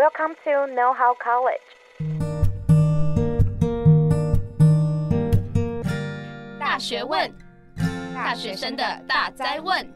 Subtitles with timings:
[0.00, 1.60] Welcome to Know How College。
[6.58, 7.30] 大学问，
[8.14, 9.86] 大学生的大哉问。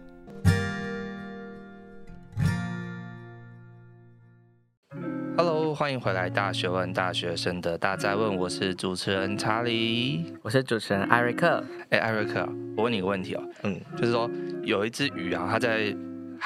[5.39, 11.65] Hello，欢迎回来《大学问》大学生的大哉问，我是主持人查理，我是主持人艾瑞克。
[11.89, 12.47] 哎，艾瑞克，
[12.77, 14.31] 我问你个问题哦，嗯，就是说
[14.65, 15.97] 有一只鱼啊，它在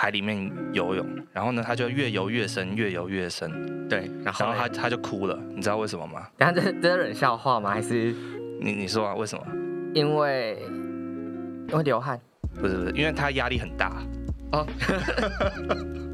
[0.01, 3.89] 海里面游泳，然后呢，他就越游越深，越游越深。
[3.89, 6.29] 对，然后，然后它它就哭了，你知道为什么吗？
[6.37, 7.71] 等下这这是冷笑话吗？
[7.71, 8.15] 还是
[8.61, 9.17] 你你说啊？
[9.17, 9.45] 为什么？
[9.93, 10.57] 因为
[11.69, 12.21] 因为流汗？
[12.61, 14.01] 不是不是，因为他压力很大。
[14.53, 14.65] 哦，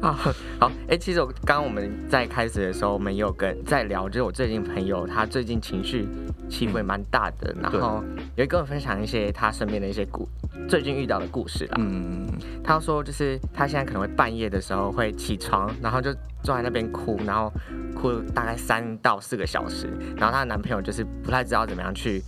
[0.00, 0.12] 好
[0.60, 6.08] 好，哎、欸，其实我刚刚我们在开始的时候，我们也有跟在聊，就是我最近朋友他最近情绪
[6.48, 8.02] 起伏也蛮大的，嗯、然后
[8.36, 10.28] 也会跟我分享一些他身边的一些故。
[10.68, 12.26] 最近遇到的故事啦，嗯，
[12.62, 16.12] 他说就是他现在可能会半夜的时候会起床，然后就
[16.42, 17.52] 坐在那边哭，然后
[17.94, 22.22] 哭大概三到四个小时，然后她的男朋友就是不太知道怎么样去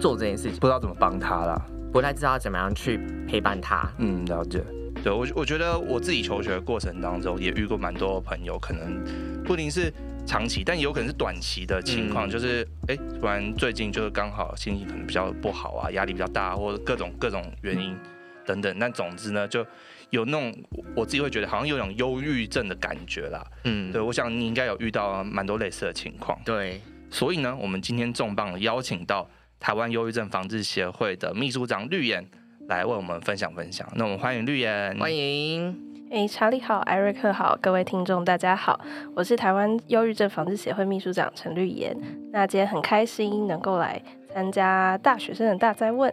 [0.00, 1.60] 做这件事情，不知道怎么帮她啦，
[1.92, 3.88] 不太知道怎么样去陪伴她。
[3.98, 4.62] 嗯，了解。
[5.06, 9.00] 对我，我觉得我自己求学的过程当中也遇过蛮多朋友，可能
[9.44, 9.92] 不一定是
[10.26, 17.96] 长期，但也有可能是短期的情况，嗯、就是哎，突然最近就是刚好心情可能比较不好啊，压力比较大，或者各种各种原因
[18.44, 18.76] 等等。
[18.80, 19.64] 但总之呢，就
[20.10, 20.52] 有那种
[20.96, 23.46] 我自己会觉得好像有种忧郁症的感觉啦。
[23.62, 26.36] 嗯，对，我想你应该有遇到蛮多类似的情况。
[26.44, 32.28] 对，所以呢，我们今天重磅邀请到台湾忧郁症防治协会的秘书长绿妍
[32.68, 33.86] 来为我们分享分享。
[33.94, 35.76] 那我们欢迎绿妍，欢迎。
[36.10, 38.80] 哎，查理好，艾瑞克好，各位听众大家好，
[39.14, 41.96] 我是台湾忧郁症防治协会秘书长陈绿妍。
[42.32, 44.00] 那今天很开心能够来
[44.32, 46.12] 参加大学生的大灾问。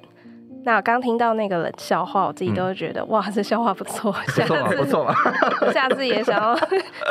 [0.65, 5.13] 那我刚听到那个冷笑话，我自己都会觉得、嗯、哇，这笑话不错， 下次不错，
[5.73, 6.57] 下次也想要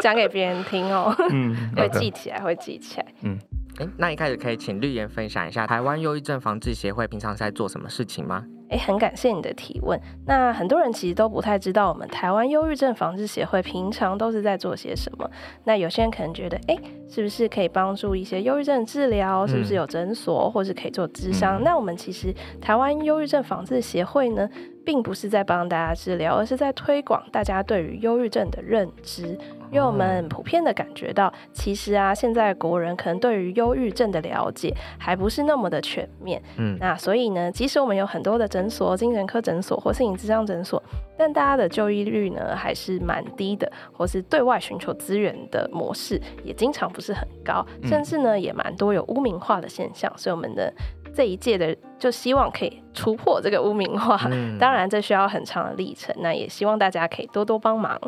[0.00, 3.38] 讲给别人听哦，嗯， 会记起来，会记起来，嗯。
[3.78, 8.44] 哎，那一开始可以请绿妍分享一下台湾忧郁症防治协会平常是在做什么事情吗？
[8.72, 10.00] 哎，很感谢你的提问。
[10.26, 15.30] 那很多人其实都不太知道，我们台湾忧郁症防治协会平常都是在做些什么。
[15.64, 19.46] 那有些人可能觉得，哎，是不是可以帮助一些忧郁症治疗？
[19.46, 21.60] 是不是有诊所，或是可以做咨商？
[21.60, 24.48] 嗯、那我们其实台湾忧郁症防治协会呢，
[24.86, 29.38] 并不是在帮大家治疗，而是在推广大家对于忧郁症的认知。
[29.72, 36.40] 因为我们普遍的感觉到，其实啊，现在国人可能对于忧郁症的了解还不是那么的全面。
[36.58, 40.80] 嗯，那所以呢，即使我们有很多的诊所、精神科诊所或心理咨商诊所，
[41.16, 50.12] 但大家的就医率呢还是蛮低的，或是对外寻求资源的模式也经常不是很高，甚至呢也蛮多有污名化的现象。
[50.18, 50.70] 所以我们的
[51.14, 56.14] 这一届的就希望可以突破这个污名化，嗯、当然这需要很长的历程。
[56.18, 57.98] 那也希望大家可以多多帮忙。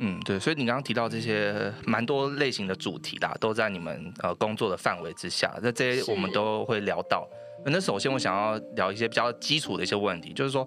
[0.00, 5.52] 嗯，对，所以你刚刚提到这些蛮多类型的主题啦，都在你们呃工作的范围之下。
[5.60, 7.26] 那这些我们都会聊到。
[7.64, 10.66] 那首先我想要聊一些比较基础的一些问题，就是说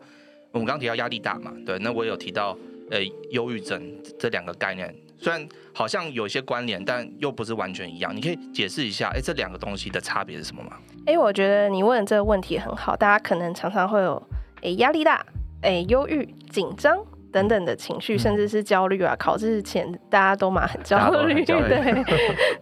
[0.51, 2.57] 我们刚刚提到压力大嘛，对，那我有提到
[2.89, 2.99] 呃
[3.29, 3.81] 忧郁症
[4.19, 8.13] 这两个概念，虽然好像有一些关联，但又不是完全一样。
[8.13, 10.77] 你可以解释一下，哎，这两个东西的差别是什么吗？
[11.05, 14.21] 哎，我觉得你问的这个问题很好，大家可能常常会有
[14.61, 15.25] 哎压力大，
[15.61, 16.99] 哎忧郁紧张。
[17.31, 19.15] 等等的情绪，甚至是焦虑啊！
[19.17, 22.03] 考试前大家都蛮很焦虑， 对，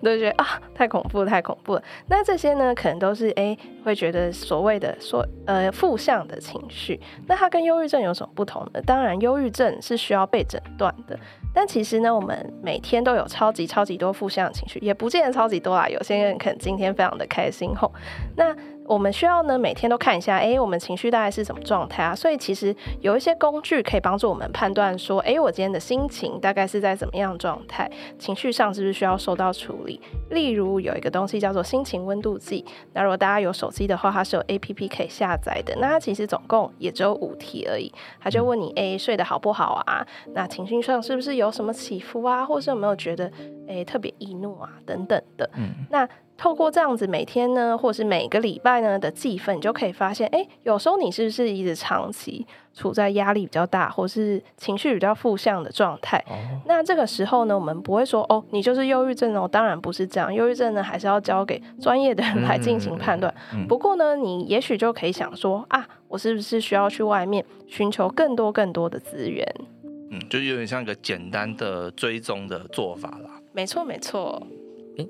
[0.04, 1.84] 都觉得啊太恐怖，太恐怖了。
[2.08, 7.00] 那这些呢，可能都是哎、欸、会觉得所谓的说呃负向的情绪。
[7.28, 8.82] 那它跟忧郁症有什么不同呢？
[8.86, 11.20] 当然，忧郁症是需要被诊断的，
[11.54, 15.88] 但其实呢，我们每天都有超级超级多负向的情绪，也不见得超级多啦。
[15.90, 17.92] 有些人可能今天非常的开心吼，
[18.36, 18.56] 那。
[18.90, 22.16] 我们需要呢，每天都看一下，哎，我们情绪大概是什么状态啊？
[22.16, 30.02] 所以其实有一些工具可以帮助我们判断说，哎，我今天的心情大概是在怎么样状态，情绪上是不是需要受到处理？
[30.32, 35.76] 例如有一个东西叫做心情温度计，那如果大家有手机的话，它是有 APP 可以下载的。
[35.80, 40.04] 那它其实总共也只有五题而已，它就问你，哎，睡得好不好啊？
[40.34, 42.44] 那情绪上是不是有什么起伏啊？
[42.44, 43.32] 或是有没有觉得，
[43.68, 44.68] 哎，特别易怒啊？
[44.84, 45.48] 等等的。
[45.54, 46.10] 嗯，那。
[46.40, 56.18] 透过这样子每天呢，或是每个礼拜呢的计分，你就可以发现，哎，有时候你是不是一直长期处在压力比较大，或是情绪比较负向的状态？
[56.30, 56.34] 哦、
[56.66, 59.46] 那这个时候呢，我们不会说，哦，你就是忧郁症哦。
[59.46, 63.34] 当然不是这样，忧郁症呢还是要交给专业的人来进行判断。
[63.54, 69.46] 嗯嗯嗯、 不过呢，你也许就可以想说，啊，我是不是需要去外面寻求更多更多的资源？
[69.84, 73.30] 嗯，就有点像一个简单的追踪的做法啦。
[73.52, 74.42] 没错，没错。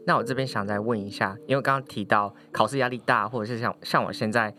[0.06, 4.53] 那我这边想再问一下，因为刚刚提到考试压力大，或者是像像我现在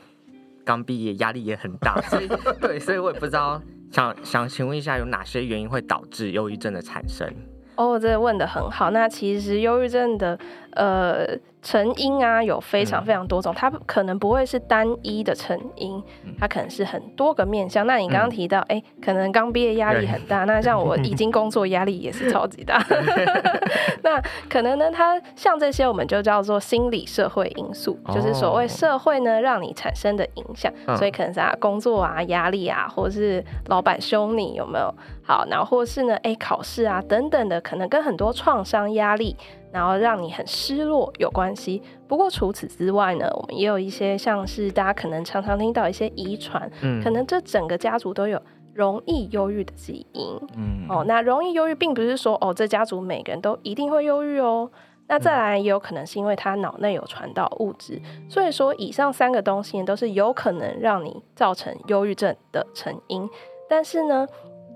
[0.65, 2.29] 刚毕业，压力也很大，所以
[2.61, 3.61] 对，所以我也不知道，
[3.91, 7.29] 想想请问一下，有哪些原因会导致忧郁症的产生？
[7.77, 8.91] 哦，这问得很好。
[8.91, 10.39] 那其实忧郁症的
[10.73, 11.27] 呃
[11.63, 16.03] 成因啊，有非常非常多种，嗯、它可能不会是单一的成因，
[16.39, 17.87] 它可能是很多个面向。
[17.87, 22.83] 那你刚刚提到，哎、嗯欸，可能刚毕业压力很大， 那像我已经工作压力也是超级大。
[24.03, 24.19] 那
[24.49, 34.95] 可能呢，它像这些我们就叫做心理社会因素，哦、就是所谓社会呢让你产生的影响，嗯、所以可能是啊工作啊压力啊，或是老板凶你有没有？
[35.23, 39.37] 好，然后或是呢，哎，考试啊等等的，可能跟很多创伤压力，
[39.73, 41.83] 然后让你很失落有关系。
[42.09, 48.41] 不过除此之外呢，我们也有一些像是大家可能常常听到一些遗传，嗯，可能这整个家族都有
[48.75, 54.71] 容易忧郁的基因，嗯，哦，那容易忧郁并不是说哦这家族每个人都一定会忧郁哦。
[55.07, 63.29] 那再来也有可能是因为他脑内有传导物质，所以说以上三个东西都是有可能让你造成忧郁症的成因，
[63.69, 64.27] 但是呢。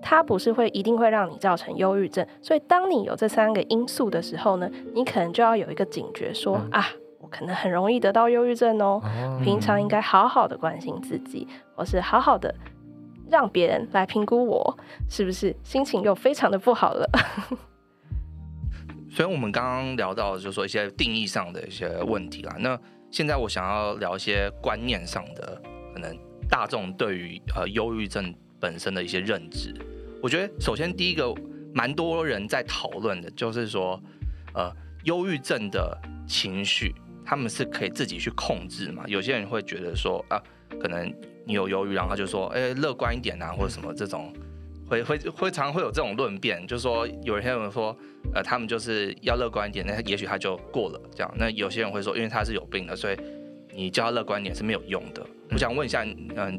[0.06, 6.87] 它不是会一定会让你造成忧郁症，所以当你有这三个因素的时候呢，你可能就要有一个警觉说，说、嗯、啊，
[7.21, 12.55] 我可能很容易得到忧郁症哦，哦平常应该好好的关心自己，或是好好的
[13.31, 14.79] 让别人来评估我
[15.09, 17.09] 是不是心情又非常的不好了。
[19.11, 22.79] 所以我们刚刚聊到就是说一些定义上的一些问题啦，那
[23.11, 25.59] 现在我想要聊一些观念上的，
[25.95, 26.15] 可能
[26.47, 29.75] 大众对于呃忧郁症本身的一些认知。
[30.22, 31.34] 我觉得首先第一个
[31.75, 34.02] 蛮多人在讨论的，就是说，
[34.55, 34.72] 呃，
[35.05, 36.94] 忧郁症的情绪，
[37.26, 39.05] 他们是可以自己去控制嘛？
[39.06, 40.40] 有些人会觉得说啊，
[40.81, 41.12] 可能
[41.44, 44.32] 你有忧郁，然后就说，哎，乐观一点啊，或者什么这种，
[44.88, 47.94] 会会会常会有这种论辩，就是说有些人说，
[48.32, 51.34] 呃，他们就是要乐观一点，那也许他就过了这样。
[51.37, 53.16] 那有些人会说，因为他是有病的，所以
[53.75, 55.26] 你叫他乐观一点是没有用的。
[55.50, 56.58] 我想问一下，嗯，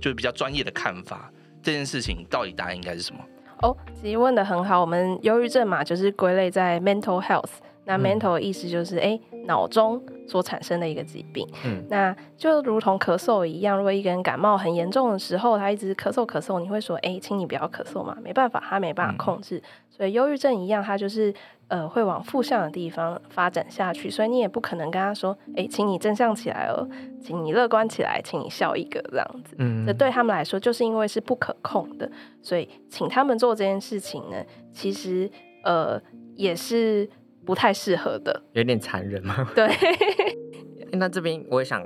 [0.00, 1.30] 就是比较专业的看法。
[1.64, 3.20] 这件事情到底答案应该是什么？
[3.62, 4.80] 哦，其实问的很好。
[4.80, 7.50] 我们忧郁症嘛，就是归类在 mental health。
[7.86, 11.46] 那 mental 的意思就是，哎、嗯，脑中所产生的一个疾病。
[11.64, 18.16] 嗯，那就如同咳嗽一样，如果一个人感冒很严重的时候，他一直咳嗽咳嗽，你会说，哎，请你不要咳嗽嘛？
[18.22, 19.58] 没办法，他没办法控制。
[19.58, 21.34] 嗯、所以忧郁症一样，他就是。
[21.68, 26.86] 呃，会往负向的地方发展下去，所以你也不可能跟他说：“哎，请你正向起来哦，
[27.22, 32.08] 请你乐观起来，请你笑一个这样子。”嗯，这对他们来说，就是因为是不可控的，
[32.42, 34.36] 所以请他们做这件事情呢，
[34.74, 35.28] 其实
[35.64, 35.98] 呃
[36.36, 37.08] 也是
[37.44, 39.46] 不太适合的，有点残忍吗。
[39.54, 39.68] 对。
[40.92, 41.84] 那这边我也想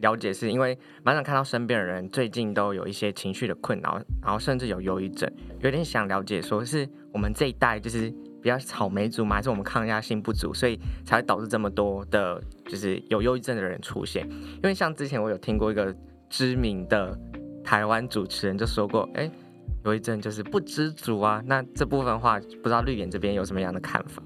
[0.00, 8.12] 了解，是因为蛮想看到身边的人最近都有一些情绪的困扰，然后甚至有忧郁症，有点想了解，说是我们这一代就是。
[8.42, 14.28] 比较草莓族嘛，还是我们抗压性不足，所以才会导致这么多的，就是有忧郁症的人出现。
[14.28, 15.94] 因为像之前我有听过一个
[16.28, 17.16] 知名的
[17.62, 19.30] 台湾主持人就说过，哎，
[19.84, 21.40] 忧郁症就是不知足啊。
[21.46, 24.20] 那这部分的话，不知道绿眼这边有什么样的看法？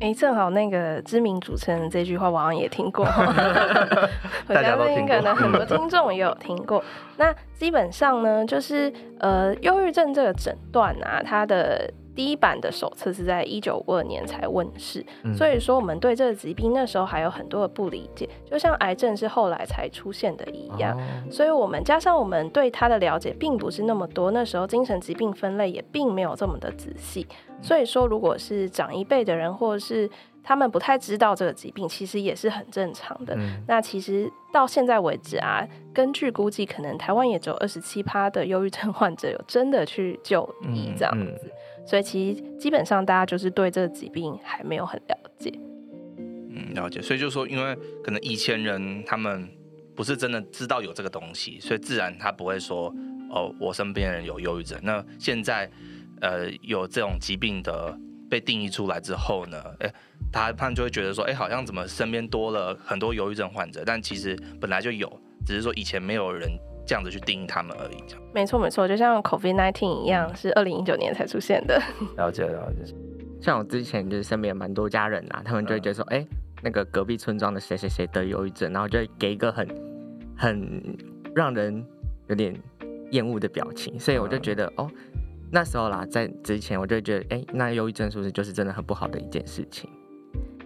[0.00, 3.04] 哎，正好那个知名主持人这句话，我好像也听过。
[4.48, 6.82] 我家都听过，可能很多听众也有听过。
[7.16, 11.92] 那基本上呢，就是呃，忧郁症这个诊断啊，它的。
[12.20, 20.94] 第一版的手册是在一九五二年才问世，嗯、所以说我们对这个疾病那时候还有很多的不理解，就像癌症是后来才出现的一样。
[20.94, 21.00] 哦、
[21.30, 27.26] 所以我们加上我们对它的了解并不是那么多，那时候精神疾病分类也并没有这么的仔细。
[27.62, 30.10] 所以说，如果是长一辈的人，或者是
[30.44, 33.34] 他们不太知道这个疾病，其实也是很正常的。
[33.38, 41.24] 嗯、那其实到现在为止啊，根据估计，可能台湾也只有二十七趴的忧郁症患者有真的去就医这样子。
[41.24, 41.50] 嗯嗯
[41.86, 45.52] 所以其实基本上大家就是对这个疾病还没有很了解。
[46.18, 47.00] 嗯，了解。
[47.00, 49.48] 所以就是说，因为可能以前人他们
[49.94, 52.94] 不是真的知道有这个东西，所以自然他不会说
[53.30, 54.78] 哦，我身边人有忧郁症。
[54.82, 55.70] 那现在
[56.20, 59.92] 呃有这种疾病的被定义出来之后呢，哎，
[60.32, 63.82] 他他们就会觉得说，哎，好像怎么身边多了很多忧郁症患者？
[63.84, 65.10] 但其实本来就有，
[65.46, 66.48] 只是说以前没有人。
[66.90, 68.24] 这样子去定义他们而已，这样。
[68.34, 71.80] 没错没错，就像 COVID-19 一样，是二零一九年才出现的。
[72.18, 72.92] 了解了解。
[73.40, 76.28] 像我之前就是身边蛮多家人啊，他们就会觉得说，哎、嗯欸，
[76.64, 79.68] 那个隔壁村庄的谁谁谁得忧郁症，然后就会给一个很
[80.36, 80.98] 很
[81.32, 81.86] 让人
[82.26, 82.52] 有点
[83.12, 83.96] 厌恶的表情。
[83.96, 84.90] 所以我就觉得，嗯、哦，
[85.52, 89.88] 那时候啦，在之前我就会觉得，哎、欸，那忧郁症是不是就是真的很不好的一件事情？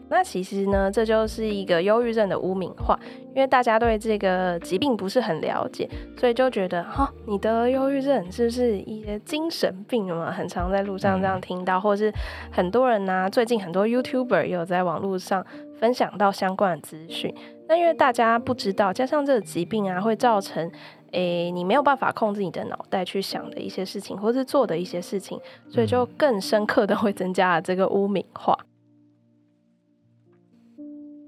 [0.09, 2.99] 那其实呢，这就是一个忧郁症的污名化，
[3.35, 10.31] 因为大家对这个疾病不是很了解，所以就觉得哈、哦，你得了忧郁症是不是一些精神病嘛？
[10.31, 12.13] 很常在路上这样听到，嗯、或是
[12.53, 15.45] 很多人呢、啊，最近很多 YouTuber 也有在网络上
[15.79, 17.35] 分享到相关的资讯。
[17.67, 20.71] 那因为大家不知道，加上这个疾病啊，会造成
[21.13, 28.57] 诶，你没有办法控制你的脑袋去想的一些事情，或是做的一些事情，所以就更深刻的会增加了这个污名化。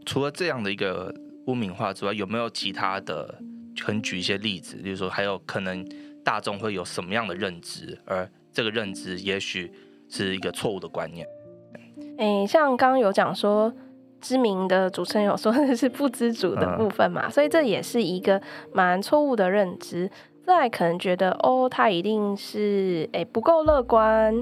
[0.06, 1.14] 除了这样的一个
[1.48, 3.38] 污名化之外，有没有其他的？
[3.78, 5.86] 可以举一些例子，比如说还有可能
[6.24, 9.70] 大众会有什么样的认知，而这个认知也许
[10.08, 11.26] 是一个错误的观念。
[12.16, 13.70] 诶，像刚刚有讲说，
[14.18, 18.40] 知名的主持人有说的是不知足的部分嘛，嗯、所以这也是一个
[18.72, 20.10] 蛮错误的认知。
[20.46, 24.34] 再来可能觉得哦，他一定是诶不够乐观，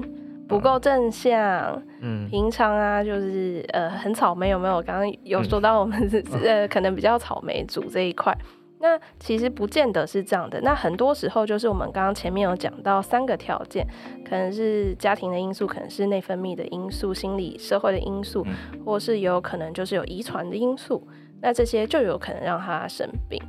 [0.47, 4.81] 不够正向，嗯，平常啊就是呃很草莓，有没有？
[4.81, 8.35] 刚刚有说到我们是、嗯、 呃可能比较草莓族这一块。
[8.77, 10.61] 那其实不见得是这样的。
[10.61, 13.87] 那很多时候就是我们刚刚前面有讲到三个条件，
[14.23, 18.45] 可能是家庭的因素，可能是内分泌的因素，心理社会的因素，
[18.85, 21.07] 或是有可能就是有遗传的因素。
[21.41, 23.41] 那这些就有可能让他生病。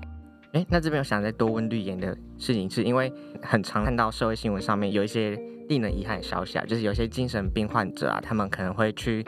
[0.52, 3.12] 哎、欸，那这边我想再多问绿妍的事情，是因为
[3.42, 5.38] 很常看到社会新闻上面有一些
[5.68, 9.24] 令人遗憾消息啊，就是有些精神病患者啊，他们可能会去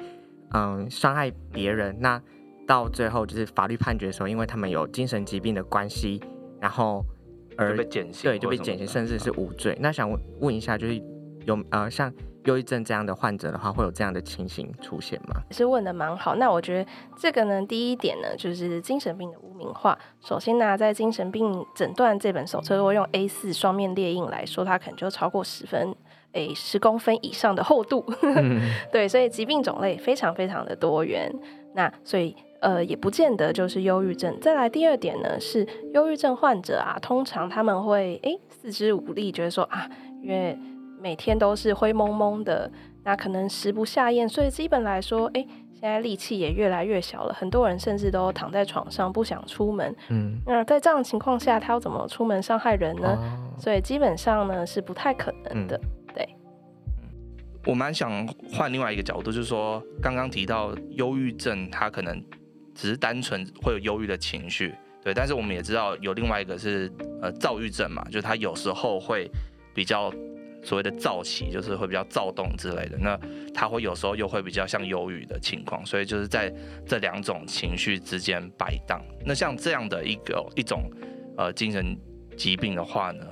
[0.53, 1.97] 嗯伤害别人。
[2.01, 2.21] 那
[2.67, 6.21] 到最后就是法律判决的时候，因为他们有精神疾病的关系，
[6.61, 7.05] 然后
[7.57, 9.77] 而被减刑，对，就被减刑，甚至是无罪。
[9.81, 11.03] 那想问问一下，就是
[11.45, 12.13] 有呃像
[12.45, 15.43] 忧郁症这样的患者的话，会有这样的情形出现吗？
[15.51, 16.35] 是问的蛮好。
[16.37, 19.99] 那我觉得这个呢，第一点呢，就是精神病的污名化。
[20.21, 25.95] 首先呢，在精神病诊断这本手册，如果用 A 四双面列印来说，它可能就超过十分，
[26.33, 28.05] 诶，十公分以上的厚度。
[28.23, 28.61] 嗯、
[28.93, 31.33] 对，所以疾病种类非常非常的多元。
[31.75, 32.35] 那所以。
[32.61, 34.37] 呃，也不见得就是忧郁症。
[34.41, 39.89] 再来第二点呢，是忧郁症患者啊，通常他们会诶四肢无力，觉得说啊，
[40.25, 40.59] 因为
[41.01, 42.69] 每天都是灰蒙蒙的，
[43.05, 47.33] 那可能食不下咽，所以基本来说，诶，现在力气也越来越小了。
[47.33, 49.95] 很多人甚至都躺在床上不想出门。
[50.09, 53.17] 嗯，那在这样的情况下，他要怎么出门伤害人呢？
[53.23, 55.81] 哦、所以基本上呢是不太可能的。
[57.69, 62.21] 我蛮想换另外一个角度，就是说刚刚提到忧郁症，他可能。
[62.75, 64.73] 只是单纯会有忧郁的情绪，
[65.03, 66.89] 对，但是我们也知道有另外一个是
[67.21, 69.29] 呃躁郁症嘛，就是他有时候会
[69.75, 70.15] 比较
[70.63, 73.19] 所谓的躁起，就是会比较躁动之类的，那
[73.53, 76.55] 他会有时候又会比较像忧郁的情况，所以就是在
[76.87, 79.05] 这两种情绪之间摆荡。
[79.27, 80.89] 那像这样的一个一种
[81.37, 81.99] 呃精神
[82.37, 83.27] 疾病的话呢，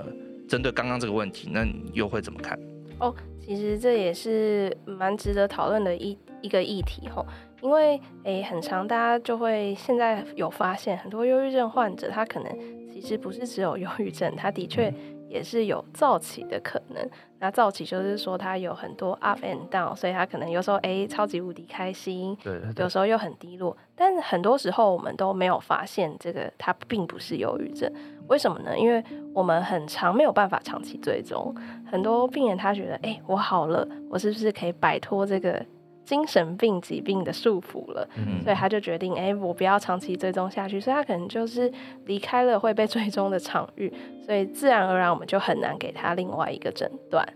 [0.49, 2.59] 针对刚刚这个问题，那你又会怎么看？
[2.99, 7.25] 哦，其实这也是蛮值得讨论的一一个议题吼。
[7.61, 12.59] 因为诶，很常大家就会现在有发现，很多忧郁症患者，他可能
[12.93, 14.93] 其实不是只有忧郁症，他的确
[15.29, 17.09] 也是有躁起的可能。
[17.39, 23.75] 那躁起就是说他有很多 up and down，所以他可能有时候诶超级无敌开心，对，对，有时候又很低落。
[23.95, 27.91] 但很多时候我们都没有发现这个，他并不是忧郁症。
[28.27, 28.77] 为什么呢？
[28.77, 29.03] 因为
[29.33, 31.55] 我们很长没有办法长期追踪。
[31.89, 35.63] 很多病人他觉得，诶，我好了，我是不是可以摆脱这个？
[36.07, 41.69] 精神病疾病的束缚了，嗯、所以他就决定，哎、欸，我不要长期追踪下去，所以他可能就是
[42.05, 43.91] 离开了会被追踪的场域，
[44.25, 47.27] 所以自然而然我们就很难给他另外一个诊断。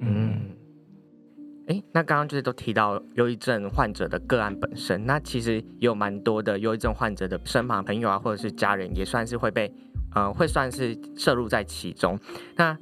[0.00, 0.40] 嗯，
[1.66, 9.70] 哎、欸，那刚刚就是都提到忧郁症患者的个案本身，那其实也有蛮多的忧郁症患者的身旁朋友啊，或者是家人，也算是会被，
[10.14, 12.18] 呃，会算是摄入在其中。
[12.56, 12.74] 那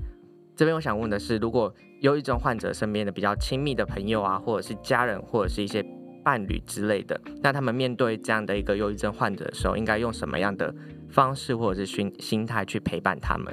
[0.55, 5.85] 这边我想问的是，如果忧郁症患者身边的比较亲密的朋友啊，或者是家人，或者是一些
[6.23, 10.75] 伴侣之类的，那他们面对这样的一个忧郁症患者的时候，应该用什么样的
[11.09, 13.47] 方式或者是心心态去陪伴他们？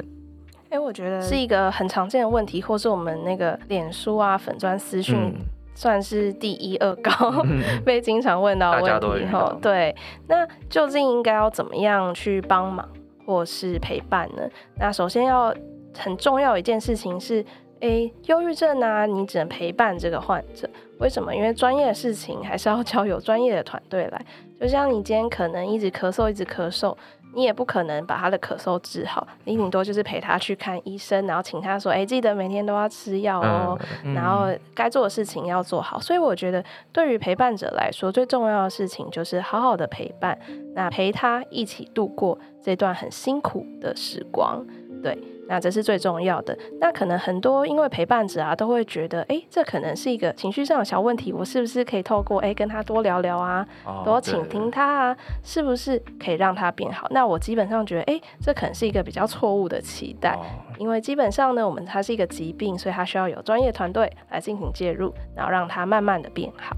[0.65, 5.33] 哎、欸，我觉得是一个很常见的问题，或是我们那个脸书啊、粉砖私讯
[5.75, 7.11] 算是第一二高、
[7.45, 9.31] 嗯、 被经常问到的问题。
[9.31, 9.95] 后对，
[10.27, 12.89] 那究竟应该要怎么样去帮忙
[13.25, 14.41] 或是陪伴呢？
[14.79, 15.55] 那首先要
[15.95, 17.45] 很重要一件事情是。
[17.83, 20.69] 诶，忧郁症啊，你只能陪伴这个患者。
[20.99, 21.35] 为什么？
[21.35, 24.25] 因为专业的事情还是要交由专业的团队来。
[24.57, 26.95] 就像你今天可能一直咳嗽，一直咳嗽，
[27.33, 29.27] 你也不可能把他的咳嗽治好。
[29.43, 33.77] 你顶多就是陪他去看医生，然后请他说：“诶，记得每天都要吃药哦。
[34.05, 35.99] 嗯”然后该做的事情要做好。
[35.99, 36.63] 所以我觉得，
[36.93, 40.39] 对于陪伴者来说，最重要的事情就是好好的陪伴，
[40.73, 44.65] 那陪他一起度过这段很辛苦的时光。
[45.03, 45.17] 对。
[45.47, 46.57] 那这是最重要的。
[46.79, 53.67] 那可能很多因为陪伴者啊，都会觉得，哎，这可能是一个情绪上的小问题，我是不是可以透过哎跟他多聊聊啊，
[54.05, 57.07] 多倾听他啊，是不是可以让他变好？
[57.11, 60.37] 那我基本上觉得，哎，这可能是一个比较错误的期待，
[60.77, 66.75] 因为基本上呢，我们它是一个疾病，所以它需要有专业团队来进行介入，然后让他慢慢的变好。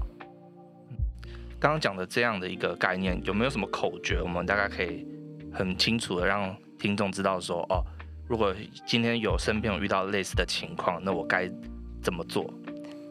[1.58, 4.20] 刚刚讲的这样的一个概念，有没有什么口诀？
[4.20, 5.06] 我们大概可以
[5.52, 7.82] 很清楚的让听众知道说，哦。
[8.26, 8.54] 如果
[8.84, 11.50] 今天有身边有遇到类似的情况，那我该
[12.02, 12.44] 怎么做？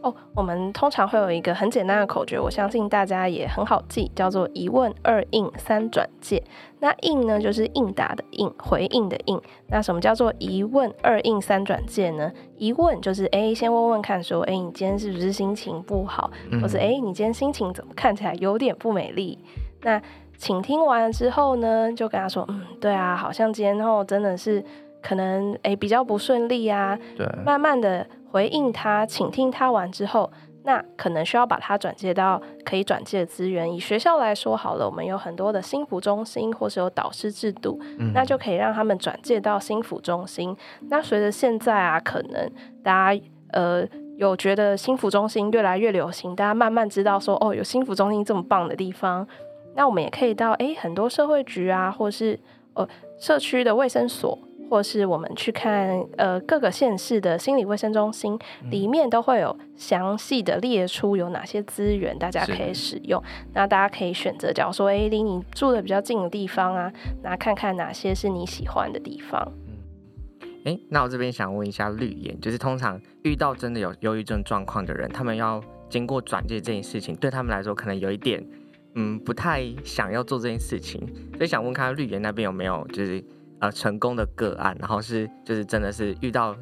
[0.01, 6.43] 哦，我们通常会有一个很简单的口诀，我相信大家也很好记，叫做一问二应三转介。
[6.79, 9.41] 那应呢，就是应答的应，回应的应。
[9.67, 12.31] 那什么叫做一问二应三转介呢？
[12.57, 16.29] 一问就是哎，先问问看，说哎，你今天是不是心情不好？
[16.51, 19.39] 嗯、或者哎，你今天心情怎么看起来有点不美丽？
[19.81, 19.99] 那
[20.37, 24.63] 请听完了之后呢，就跟他说，嗯，对啊，好像今天后真的是
[25.05, 26.97] 可能哎比较不顺利啊。
[27.15, 28.05] 对，慢慢的。
[28.31, 30.29] 回应他，倾听他完之后，
[30.63, 33.73] 那可能需要把他转接到可以转接的资源。
[33.73, 40.53] 以学校来说好了，我们有很多的心辅中心，或是有导师制度，嗯、那就可以让他们转接到心辅中心。
[40.89, 42.51] 那随着现在啊，可能
[42.83, 43.21] 大家
[43.53, 49.25] 呃有觉得心服中心越来越流行，大家慢慢知道说哦，有心服中心这么棒的地方，
[49.75, 52.37] 那我们也可以到诶很多社会局啊，或是
[52.73, 52.85] 呃
[53.17, 54.37] 社区的卫生所。
[54.69, 58.37] 或是我们去看呃各个县市的心理卫生中心，
[58.69, 63.21] 里面都会有详细的列出有哪些资源大家可以使用。
[63.53, 66.91] 那大家可以选择，假如说哎离你住的比较近的地方啊，
[67.23, 69.51] 那看看哪些是你喜欢的地方。
[70.65, 78.43] 哎、欸，那我这边想问一下绿妍，就是通常遇到真的有忧郁症状况的人，他们要经过转介这件事情，对他们来说可能有一点
[78.95, 80.99] 嗯不太想要做这件事情，
[81.37, 83.23] 所以想问看绿妍那边有没有就是。
[83.59, 86.55] 呃，成功的个案，然后是就是真的是遇到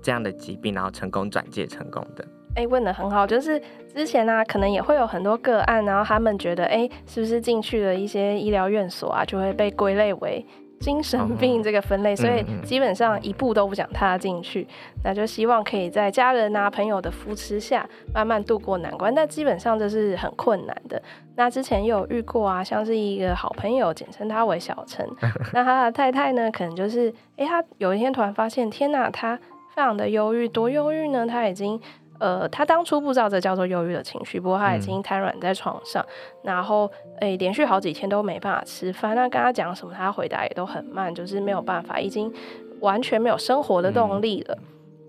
[0.00, 2.24] 这样的疾病，然后成功转介成功的。
[2.56, 3.60] 哎、问的很好，就是
[3.92, 10.46] 之前呢、啊，可能也会有很多个案，然后他们觉得，哎、是不是进去了一些医疗院所啊，就会被归类为。
[10.84, 14.68] 精神病这个分类，所以基本上一步都不想踏进去，
[15.02, 19.14] 那就希望可以在家人啊、朋友的扶持下，慢慢度过难关。
[19.14, 21.02] 但基本上这是很困难的。
[21.36, 25.08] 那之前也有遇过啊，像是一个好朋友，简称他为小陈，
[25.54, 29.34] 那他的太太呢，可能就是，哎，他有一天突然发现，天哪，他
[29.74, 31.26] 非常的忧郁，多忧郁呢？
[31.26, 31.80] 他已经。
[32.20, 36.90] 呃，他当初不知道这叫做忧郁的情绪，不过他已经瘫软在床上，嗯、然后
[37.20, 39.16] 诶、欸，连续好几天都没办法吃饭。
[39.16, 42.32] 那跟他讲什么，他回答也都很慢，就是没有办法，已经
[42.80, 44.56] 完全没有生活的动力了。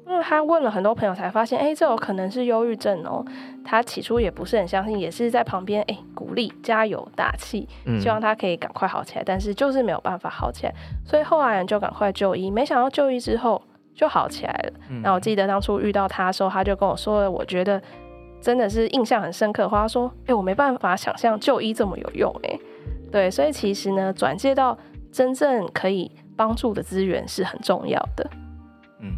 [0.08, 3.24] 因为、嗯、他问了很多朋友，才发现，哎、欸，这有可能是忧郁症哦。
[3.64, 7.68] 他起初也不是很相信，也是在旁边哎、欸、鼓励、加油、打气，
[8.00, 10.74] 希望他可以赶快好起来，但是就是没有办法好起来，
[11.06, 13.62] 所以后来人就赶快就医，没想到就医之后。
[13.96, 14.80] 就好起来了。
[15.02, 17.82] 那我记得当初遇到他的时候，他就跟我说了，我觉得
[18.42, 19.84] 真的是印象很深刻的话。
[19.84, 22.60] 他说：“哎、欸，我没办法想象就医这么有用。”哎，
[23.12, 24.78] 对，所以其实呢，转介到
[25.12, 28.30] 真正可以帮助的资源是很重要的。
[29.00, 29.16] 嗯，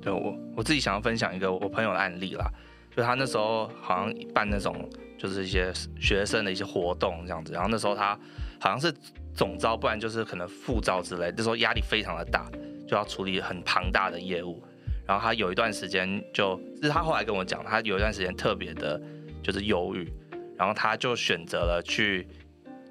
[0.00, 2.46] 对我我自己想要分享一个我朋友的案例啦，
[2.94, 8.16] 就他那时候好像办那种就是一些学生的一些活动这样子，然后那时候他
[8.60, 8.94] 好像是
[9.34, 12.46] 总招，不然就是可能副招之类，那时候压力非常的大。
[12.86, 14.62] 就要处理很庞大的业务，
[15.06, 19.00] 然后他有一段时间就，是他后来跟我讲，他有一段时间特别的，
[19.42, 20.12] 就是忧郁，
[20.56, 22.26] 然后他就选择了去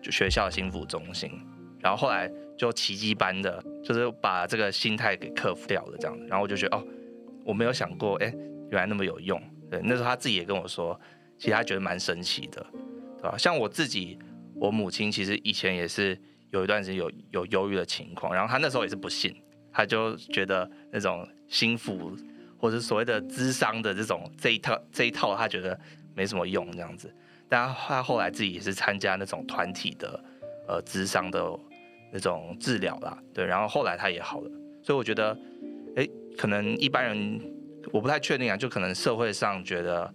[0.02, 1.32] 就学校心辅中心，
[1.80, 6.84] 然后后来就奇迹般的，就是把这个心态给克服掉了这样，然后我就觉得哦，
[7.46, 8.34] 我没有想过，哎，
[8.72, 11.00] 原来那么有用，对，那时候他自己也跟我说，
[11.38, 12.66] 其实他觉得蛮神奇的，
[13.18, 13.38] 对吧？
[13.38, 14.18] 像我自己，
[14.56, 16.20] 我母亲其实以前也是
[16.52, 19.36] 有一段时间有有忧郁的情况，然后他那时候也是不信。
[19.74, 22.16] 他就觉得那种心腹
[22.58, 25.78] 或者所谓的智商的这种这一套这一套，他觉得
[26.16, 27.14] 没什么用这样子。
[27.50, 30.24] 但他后来自己也是参加那种团体的
[30.68, 31.44] 呃智商的
[32.12, 34.50] 那种治疗啦，对，然后后来他也好了。
[34.82, 35.38] 所以我觉得，
[35.96, 36.08] 哎，
[36.38, 37.42] 可能一般人
[37.92, 40.12] 我不太确定啊，就可能社会上觉得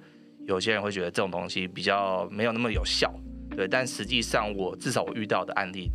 [0.46, 3.12] 有些人会觉得这种东西比较没有那么有效，
[3.54, 3.68] 对。
[3.68, 5.90] 但实际上我至少我遇到的案例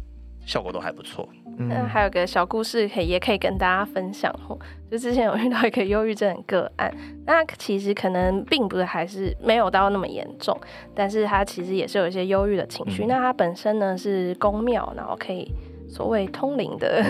[0.46, 1.28] 效果都还不错。
[1.58, 4.58] 嗯，还有个小故事可以，也可以跟大家分享哦。
[4.90, 6.94] 就之前有遇到一个忧郁症的个案，
[7.26, 10.56] 那其实可能并不是还是没有到那么严重，
[10.94, 13.06] 但是他其实也是有一些忧郁的情绪。
[13.06, 15.52] 嗯、那他本身呢是宫庙，然后可以
[15.88, 17.04] 所谓通灵的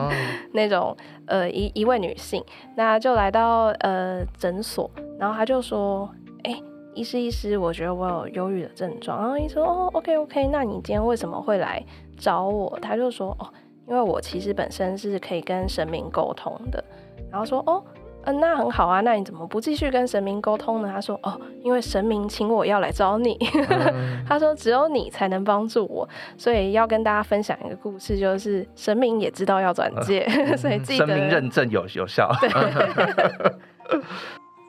[0.52, 2.44] 那种呃一一位女性，
[2.76, 6.10] 那就来到呃诊所，然后他就说
[6.44, 6.62] ：“哎、欸，
[6.94, 11.82] 医师医师，我觉得我有忧郁的症状。”然后医生说：“哦，OK OK，那你今天为什么会来
[12.18, 13.48] 找我？”他就说：“哦。”
[13.88, 16.82] 因为我其实本身是可以跟神明沟通的，
[17.30, 17.82] 然后说哦，
[18.22, 20.90] 嗯、呃，那很好啊，那你怎么不继续跟神明沟通呢？
[20.92, 23.36] 他说哦，因为神明请我要来找你，
[23.68, 32.30] 嗯、 他说只有你才能帮助我，所以要跟大家分享一个故事，就是神明也知道要转介， 嗯、所以记得神明认证有有效。
[32.40, 32.48] 对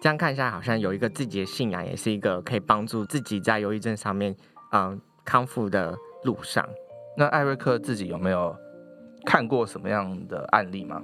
[0.02, 4.36] 这样看一下，好像有一个自己的信仰，也是一个可以帮助自己在忧郁症上面
[4.72, 6.68] 嗯康复的路上。
[7.16, 8.56] 那艾瑞克自己有没有？
[9.26, 11.02] 看过什么样的案例吗？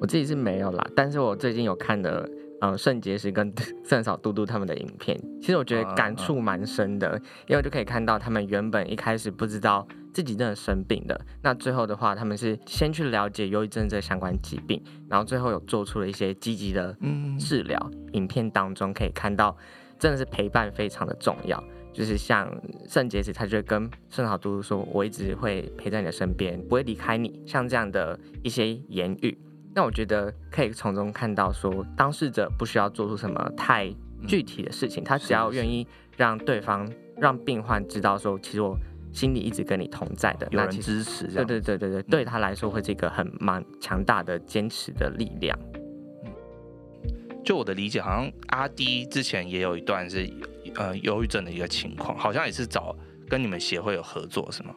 [0.00, 2.28] 我自己是没有啦，但是我最近有看的。
[2.62, 3.50] 嗯，圣结石跟
[3.82, 16.94] 圣嫂嘟嘟他们的影片，其实我觉得感触蛮深的，因为就可以看到他们原本一开始不知道自己真的生病的，那最后的话，他们是先去了解忧郁症这相关疾病，然后最后有做出了一些积极的
[17.38, 17.90] 治疗。
[18.12, 19.56] 影片当中可以看到，
[19.98, 22.50] 真的是陪伴非常的重要，就是像
[22.88, 29.36] 圣结石，他就会跟圣好嘟嘟说：“我一直会陪在你的身边，不会离开你。”像这样的一些言语。
[29.74, 33.88] 那我觉得可以从中看到，说当事者不需要做出什么太
[34.26, 38.76] 具体的事情，他只要愿意让对方、让病患知道说，其实我
[39.12, 45.56] 心里一直跟你同在的，有人支持，对对对对对，对他来说会是一个很蛮强大的坚持的力量。
[47.44, 50.28] 就我的理解，好像阿迪之前也有一段是
[50.76, 52.94] 呃忧郁症的一个情况，好像也是找
[53.28, 54.74] 跟你们协会有合作，是吗？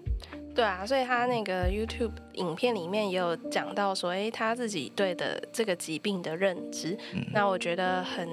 [0.55, 8.29] 对啊，所以他那个 YouTube 影片里面也有讲到说，哎，他自己对的这个疾病的认知，嗯、那我觉得很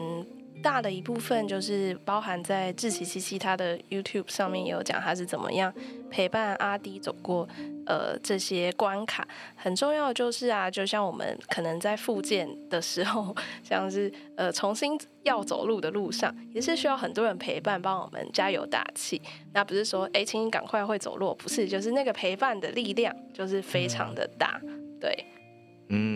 [0.63, 5.73] 大的一部分就是包含在志祺七七他的 YouTube 上面也有讲他是怎么样
[6.11, 7.49] 陪伴阿迪走过
[7.87, 9.27] 呃这些关卡。
[9.57, 19.23] 很重要的就是啊，就像我们可能在复健的时候，像是呃重新要走路的路上，也是需要很多人陪伴，帮我们加油打气。
[19.53, 24.61] 那不是说哎，请你赶快会走路，不是，就是那个陪伴的力量就是非常的大，
[25.01, 25.25] 对。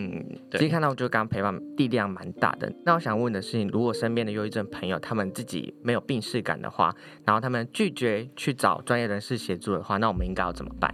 [0.05, 2.71] 嗯，其实看到就刚刚陪伴力量蛮大的。
[2.85, 10.93] 那我想问的是，如果身边的忧郁症朋友他们自己没有病视感的话，然后他们拒绝去找专业人士协助的话，那我们应该要怎么办？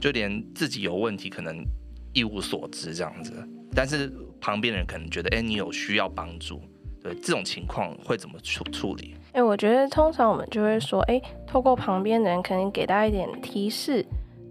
[0.00, 1.64] 就连自己有问题可能
[2.12, 3.32] 一无所知这样子，
[3.74, 6.60] 但是旁边人可能觉得，哎，你有需要帮助，
[7.00, 9.14] 对这种情况会怎么处处理？
[9.32, 14.04] 哎，我觉得通常我们就会说，哎，透过旁边的人可能给大家一点提示，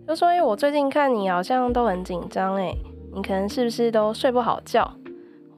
[0.07, 2.73] 就说，哎，我最近看你好像都很紧张，哎。
[3.13, 4.89] 你可能是不是都睡不好觉，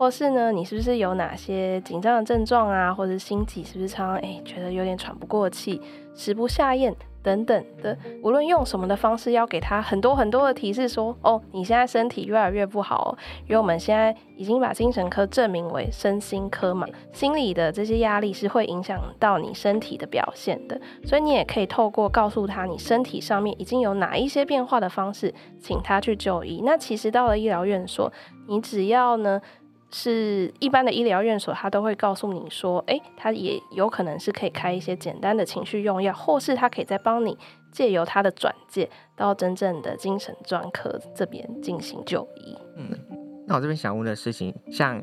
[0.04, 5.82] 或是呢，你是不是有哪些紧张的症状啊，或者心悸是不是常常哎觉得有点喘不过气，
[6.13, 26.62] 食不下咽等等的，无论用什么的方式，要给他很多很多的提示说，说哦，你现在身体越来越不好哦，因为我们现在已经把精神科证明为身心科嘛，心理的这些压力是会影响到你身体的表现的，所以你也可以透过告诉他你身体上面已经有哪一些变化的方式，请他去就医。
[26.66, 28.12] 那其实到了医疗院所，
[28.50, 29.39] 你只要呢。
[29.93, 37.38] 是一般的医疗院所，他都会告诉你说，诶，他也有可能是可以开一些简单的情绪用药，或是他可以再帮你
[37.71, 42.58] 借由他的转介到真正的精神专科这边进行就医。
[42.75, 42.89] 嗯，
[43.47, 45.01] 那我这边想问的事情，像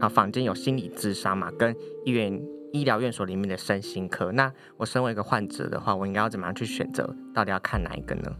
[0.00, 1.74] 啊，坊间有心理咨商嘛，跟
[2.04, 7.14] 医院医疗院所里面的身心科，那我身为一个患者的话，我应该要怎么样去选择？
[7.32, 8.32] 到底要看哪一个呢？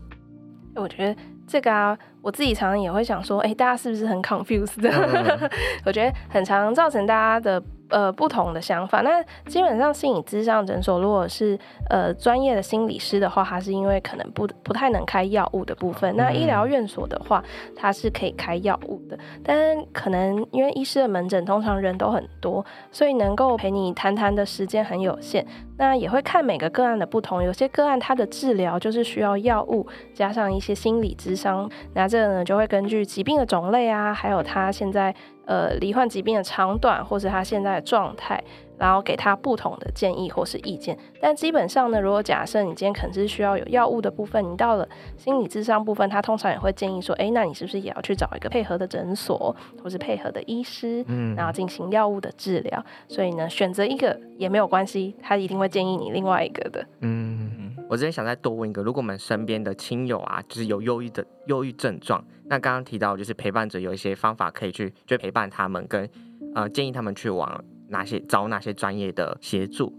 [0.74, 1.14] 我觉得
[1.46, 1.98] 这个啊。
[2.22, 4.88] 我自己常常也会想说，哎，大家是不是很 confused 的？
[5.84, 9.00] 我觉得很常造成大家的呃不同的想法。
[9.00, 11.58] 那基本上心理咨商诊所，如果是
[11.90, 16.14] 呃专业的心理师的话，他是因为可能不不太能开药物的部分。
[16.16, 17.42] 那医疗院所的话，
[17.74, 25.44] 它是可以开药物的，但可能因为医师的门诊通常人都很多，所以能够陪你谈谈的时间很有限。
[25.82, 31.68] 那也会看每个个案的不同，有些个案它的治疗就是需要药物加上一些心理咨商。
[31.94, 35.12] 那这个呢，就会根据疾病的种类啊，还有他现在
[35.44, 38.40] 呃罹患疾病的长短，或是他现在的状态，
[38.82, 40.98] 然后给他不同的建议或是意见。
[41.20, 52.84] 但基本上呢，如果假设你今天可能是需要有药物的部分，你到了心理智商部分，他通常也会建议说，哎，那你是不是也要去找一个配合的诊所，或是配合的医师，嗯，然后进行药物的治疗。
[53.06, 57.50] 所以呢，选择一个也没有关系，他一定会建议你另外一个的，嗯。
[57.88, 69.92] 我之前想再多问一个，如果我们身边的亲友啊，就是有忧郁的忧郁症状，那刚刚提到就是陪伴者有一些方法可以去，就陪伴他们跟，跟呃建议他们去往哪些找哪些专业的协助。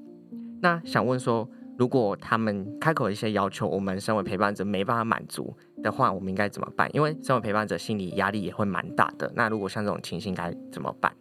[0.61, 6.89] 那想问说，如果他们开口一些要求，我们身为陪伴者没办法满足的话，我们应该怎么办？
[6.93, 9.31] 因为身为陪伴者，心理压力也会蛮大的。
[9.35, 11.13] 那如果像这种情形，该怎么办？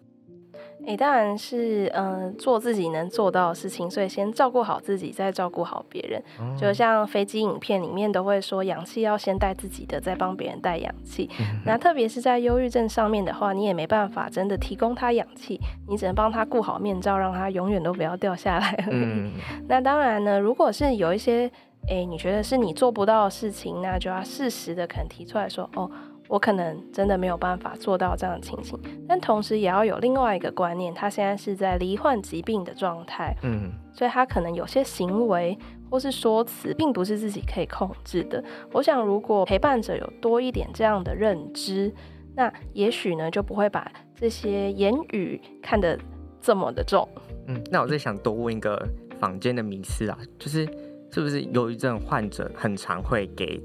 [0.87, 6.23] 诶，当然是，嗯、呃，做自己能做到的事情，所以先照顾好自己，再照顾好别人。
[6.41, 11.31] 哦、就像飞机影片里面都会说，氧气要先带自己的，再帮别人带氧气。
[11.39, 18.85] 嗯、那特别是在忧郁症上面的话，你也没办法真的提供他氧气，你只能帮他顾好面罩，让他永远都不要掉下来
[19.69, 21.51] 那当然呢，如果是有一些，
[21.89, 25.91] 诶，你觉得是你做不到的事情，那就要适时的可能提出来说，哦。
[26.33, 35.59] 我可能真的没有办法做到这样的情形，但同时也要有另外一个观念，他现在是在罹患疾病的状态，嗯，所以他可能有些行为
[35.91, 38.43] 或是说辞，并不是自己可以控制的。
[38.73, 41.93] 我想，如果陪伴者有多一点这样的认知，
[42.35, 45.99] 那也许呢就不会把这些言语看得
[46.41, 47.07] 这么的重。
[47.47, 48.83] 嗯，那我在想多问一个
[49.21, 50.67] 坊间的迷思啊，就是
[51.11, 53.63] 是不是忧郁症患者很常会给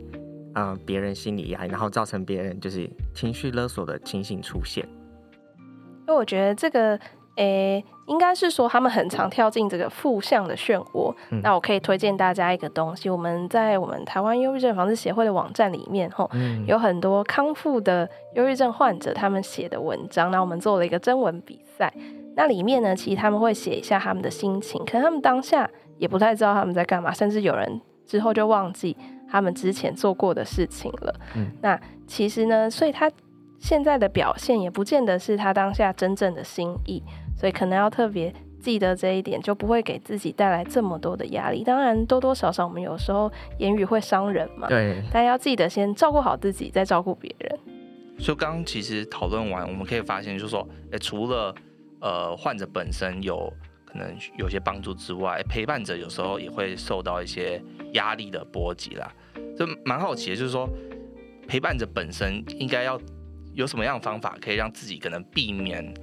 [0.58, 4.84] 呃别人心理压力，然后造成别人就是情绪勒索的情形出现？
[6.08, 7.00] 因为我觉得这个。
[7.38, 11.14] 诶，应该是说他们很常跳进这个负向的漩涡。
[11.30, 20.32] 嗯、那我可以推荐大家一个东西，我们在我们台湾忧郁症防治协会的网站里面，吼、嗯，有很多康复的忧郁症患者他们写的文章。
[20.32, 21.94] 那我们做了一个征文比赛，
[22.36, 28.98] 那里面呢，其实他们会写一下他们的心情，可能他们当下也不太知道他们在干嘛，甚至有人之后就忘记
[29.30, 31.20] 他们之前做过的事情了。
[31.36, 33.12] 嗯、那其实呢，所以他
[33.60, 37.02] 现在的表现也不见得是他当下真正的心意。
[37.36, 41.64] 所以可能要特别记得这一点，就不会给自己带来这么多的压力。
[41.64, 44.68] 当然，多多少少我们有时候言语会伤人嘛。
[44.68, 45.04] 对。
[45.12, 47.60] 但要记得先照顾好自己，再照顾别人。
[48.18, 51.54] 所以刚刚其实讨论完，我们可以发现，就是说，诶，除了
[52.02, 53.54] 呃患者本身有
[53.86, 57.62] 可能有些帮助之外，陪伴者有时候也会受到一些
[57.94, 59.14] 压力的波及啦。
[59.58, 60.70] 就蛮好奇的，就是说
[61.48, 63.00] 陪伴者本身应该要
[63.54, 65.94] 有什么样的方法，可以让自己可能避免。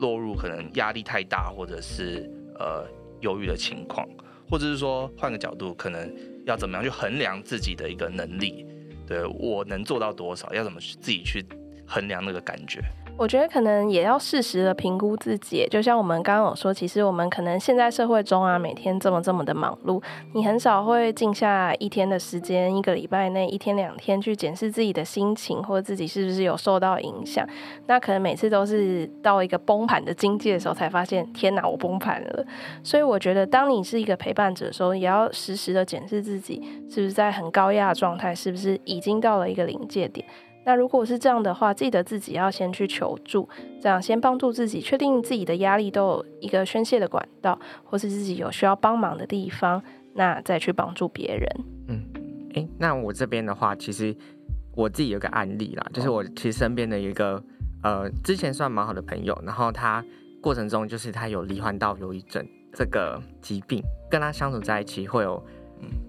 [0.00, 2.84] 落入可能压力太大，或者是呃
[3.20, 4.04] 忧郁的情况，
[4.50, 6.12] 或者是说换个角度，可能
[6.44, 8.66] 要怎么样去衡量自己的一个能力，
[9.06, 11.44] 对，我能做到多少，要怎么去自己去
[11.86, 12.82] 衡量那个感觉。
[13.18, 27.46] 我觉得可能也要适时的评估自己，就像我们刚刚有说，其实我们可能现在社会中啊，每天这么这么的忙碌，你很少会静下一天的时间，一个礼拜内一天两天去检视自己的心情，或者自己是不是有受到影响。
[27.86, 32.44] 那可能每次都是到一个崩盘的境界的时候，才发现天哪，我崩盘了。
[32.82, 40.26] 所以我觉得，当你是一个陪伴者的时候，也要时时的检视自己是不是在很高压的状态，是不是已经到了一个临界点。
[40.64, 43.48] 那如果是这样的话，记得自己要先去求助，
[43.80, 49.82] 这样先帮助自己，确定自己的压力都有一个宣泄的管道，或是自己有需要帮忙的地方，
[50.14, 51.48] 那再去帮助别人。
[51.88, 52.04] 嗯，
[52.54, 54.14] 诶、那我这边的话，其实
[54.76, 57.42] 我自己有个案例啦，就是我其实身边的一个
[57.82, 60.04] 呃，之前算蛮好的朋友，然后他
[60.40, 65.44] 过程中就是他有罹患到忧郁症这个疾病，跟他相处在一起会有。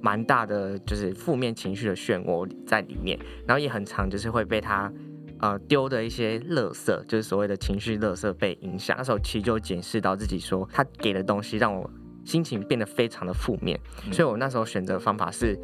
[0.01, 4.91] 蛮大的，就是负面情绪的漩涡在里面，然后也很常，就是会被他
[5.39, 8.95] 呃丢的一些垃圾，就是所谓的情绪垃圾被影响。
[8.97, 11.89] 那时候其实就检视到自己说，他给的东西让我
[12.25, 13.79] 心情变得非常的负面，
[14.12, 15.57] 所以我那时候选择方法是，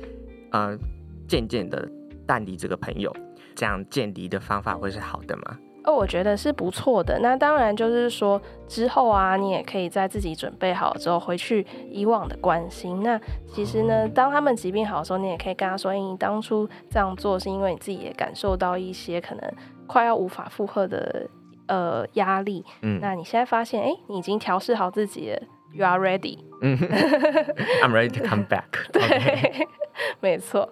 [0.52, 0.78] 呃，
[1.28, 1.90] 渐渐的
[2.26, 3.16] 淡离这个朋友。
[3.56, 5.60] 这样渐离的方法会是好的吗？
[5.90, 7.18] 哦，我觉得是不错的。
[7.20, 13.02] 那当然就是说之后啊，你也可以在自己准备好之后回去以往的关心。
[13.02, 19.54] 那其实呢，当他们疾病好的时候，你也可以跟他说：“欸，你当初这样做是因为你自己也感受到一些可能
[19.88, 21.28] 快要无法负荷的
[21.68, 22.64] 呃压力。
[22.84, 25.42] 嗯，那你现在发现，欸，你已经调试好自己了
[25.74, 26.38] ，You are ready。
[26.62, 26.78] 嗯
[27.82, 28.66] ，I'm ready to come back。
[28.94, 29.68] 对
[30.20, 30.70] 没错。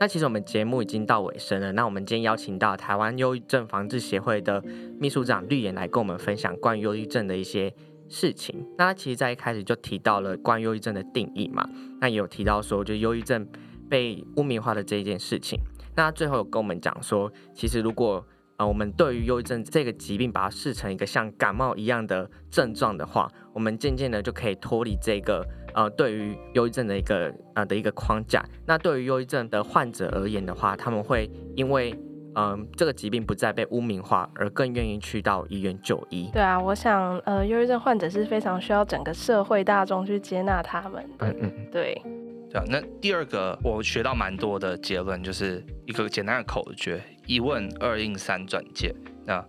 [0.00, 1.72] 那其实我们节目已经到尾声了。
[1.72, 4.62] 那我们今天邀请到台湾忧郁症防治协会的
[4.98, 7.74] 秘书长绿妍来跟我们分享关于忧郁症的一些
[8.08, 8.64] 事情。
[8.76, 11.68] 那他其实在一开始就提到了关于忧郁症的定义嘛，
[12.00, 13.46] 那也有提到说，就忧郁症
[13.88, 15.58] 被污名化的这一件事情。
[15.96, 18.24] 那最后有跟我们讲说，其实如果
[18.58, 25.44] 呃，我们对于忧郁症这个疾病，把它视成一个像感冒一样的症状的话，我们渐渐的就可以脱离这个
[25.78, 28.44] 呃，对于忧郁症的一个呃的一个框架。
[28.66, 31.92] 那对于忧郁症的患者而言的话，他们会因为
[32.34, 36.30] 嗯、呃、这个疾病不再被污名化，而更愿意去到医院就医。
[36.32, 41.28] 对啊，我想呃，忧郁症患者是非常需要整个社会大众去接纳他们的。
[41.28, 42.02] 嗯嗯，对。
[42.50, 48.92] 对啊，那第二个我学到蛮多的结论，就是一个简单的口诀：一问二应三转介。
[49.24, 49.44] 那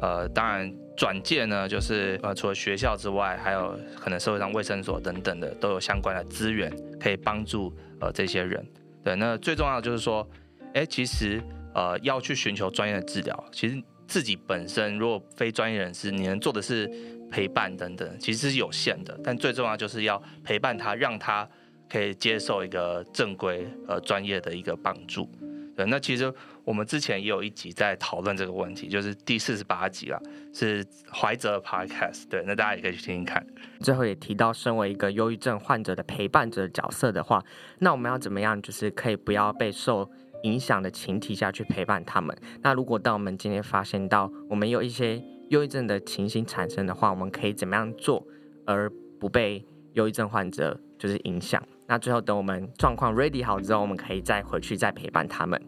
[0.00, 8.64] 呃，当然转介呢，就是呃，除了学校之外，还有可能社会上卫生所等等的都有相关的资源可以帮助呃这些人。
[9.02, 10.28] 对，那最重要的就是说，
[10.74, 11.42] 哎，其实
[11.74, 16.90] 呃要去寻求专业的治疗，其实自己本身如果非专业人士，你能做的是
[17.30, 19.18] 陪伴等等，其实是有限的。
[19.22, 21.48] 但最重要就是要陪伴他，让他。
[21.86, 25.30] 可以接受一个正规呃专业的一个帮助，
[25.76, 26.32] 对，那其实
[26.64, 30.18] 我们之前也有一集在讨论这个问题，就是第四十八集啦，
[30.52, 33.46] 是怀哲 Podcast，对，那大家也可以去听听看。
[33.80, 37.44] 最后也提到，身为一个忧郁症患者的陪伴者角色的话，
[37.80, 40.10] 那我们要怎么样，就是可以不要被受
[40.44, 42.34] 影响的前提下去陪伴他们？
[42.62, 48.26] 那如果当我们今天发现到我们有一些忧郁症的情形产生的话，我们可以怎么样做，
[48.64, 51.62] 而不被忧郁症患者就是影响？
[51.86, 55.60] 那最后等我们状况 ready 好之后，我们可以再回去再陪伴他们。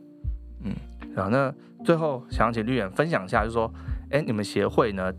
[0.62, 0.74] 嗯，
[1.14, 1.52] 然后那
[1.84, 3.70] 最后想请绿园分享一下，就说，
[4.10, 5.12] 哎，你们协会呢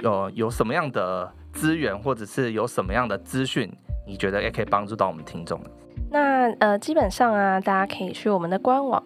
[0.00, 3.70] 有有什么样的资源，或者是有什么样的资讯，
[4.06, 5.60] 你觉得也可以帮助到我们听众？
[6.10, 9.02] 那呃，基本上啊，大家可以去我们的官网，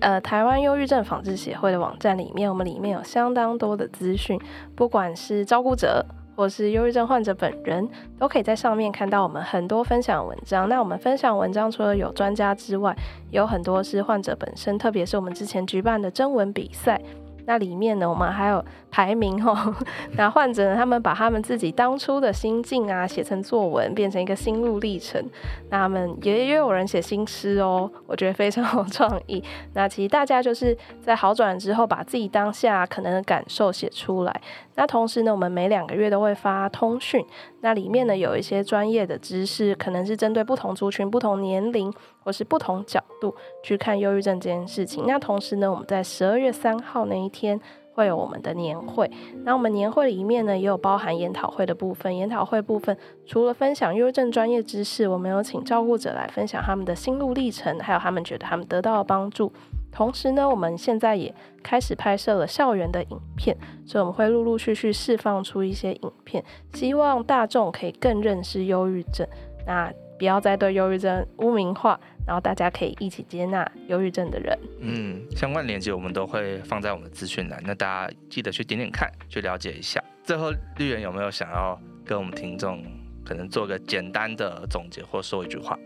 [0.00, 4.38] 呃，台湾忧郁症防治协会的网站里面，我们里面有相当多的资讯，
[4.76, 6.04] 不管是照顾者。
[6.36, 10.68] 或是忧郁症患者本人都可以在上面看到我们很多分享文章。
[10.68, 12.96] 那我们分享文章除了有专家之外，
[13.30, 17.00] 有很多是患者本身，特别是我们之前举办的征文比赛。
[17.46, 19.74] 那里面呢，我们还有排名哦。
[20.16, 25.22] 那患者呢，他们把他们自己当初的心境啊写成作文，变成一个心路历程。
[25.70, 29.42] 那他们也也有人写新诗哦，我觉得非常有创意。
[29.74, 34.40] 那其实大家就是在好转之后，把自己当下可能的感受写出来。
[34.76, 37.24] 那同时呢，我们每两个月都会发通讯，
[37.60, 41.92] 那里面呢有一些专业的知识，可能是针对不同族群、不同年龄
[42.24, 45.04] 或是不同角度去看忧郁症这件事情。
[45.06, 47.60] 那同时呢，我们在十二月三号那一天
[47.92, 49.08] 会有我们的年会。
[49.44, 52.16] 那我们年会里面呢也有包含研讨会的部分。
[52.16, 59.52] 研讨会部分除了分享忧郁症专业知识，我们有请照顾者来分享他们的心路历程，还有他们觉得他们得到的帮助。
[59.92, 61.32] 同时呢，我们现在也
[61.62, 63.56] 开始拍摄了校园的影片，
[63.86, 69.24] 所以我们会陆陆续续释放出一些影片，希望大众可以更认识忧郁症，
[69.68, 74.58] 那不要再对忧郁症污名化，然后大家可以一起接纳忧郁症的人。
[74.80, 80.02] 嗯，相关链接我们都会放在我们的资讯栏，那大家记得去点点看，去了解一下。
[80.22, 82.82] 最后，绿园有没有想要跟我们听众
[83.24, 85.78] 可能做个简单的总结，或说一句话？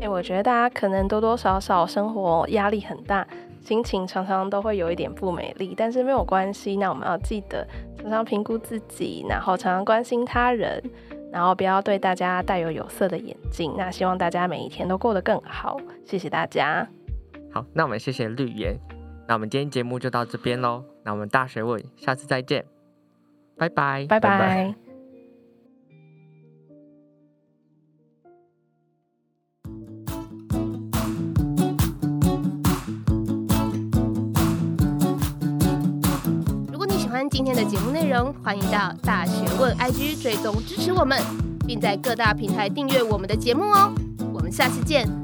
[0.00, 3.26] 欸，我觉得大家可能多多少少生活压力很大，
[3.60, 6.76] 心情常常都会有一点不美丽，但是没有关系。
[6.76, 10.82] 那我们要记得常常评估自己，然后常常关心他人，
[11.34, 13.74] 然后不要对大家带有有色的眼镜。
[13.76, 15.76] 那希望大家每一天都过得更好。
[16.06, 16.88] 谢谢大家。
[17.52, 18.78] 好，那我们谢谢绿言。
[19.26, 20.84] 那我们今天节目就到这边喽。
[21.02, 22.64] 那我们大学问，下次再见，
[23.56, 24.28] 拜拜，拜拜。
[24.30, 24.83] 拜拜。
[37.30, 41.18] 今天的节目内容，欢迎到大学问 IG 追踪支持我们，
[41.66, 43.92] 并在各大平台订阅我们的节目哦。
[44.32, 45.23] 我们下次见。